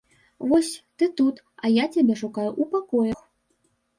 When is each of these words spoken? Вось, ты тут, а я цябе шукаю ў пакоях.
Вось, 0.51 0.71
ты 0.97 1.09
тут, 1.19 1.35
а 1.65 1.71
я 1.73 1.85
цябе 1.97 2.15
шукаю 2.23 2.47
ў 2.61 2.63
пакоях. 2.73 3.21